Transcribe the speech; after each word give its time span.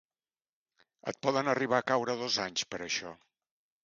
Et 1.11 1.19
poden 1.25 1.51
arribar 1.53 1.77
a 1.81 1.85
caure 1.91 2.15
dos 2.21 2.39
anys 2.47 2.65
per 2.73 2.81
això. 2.87 3.13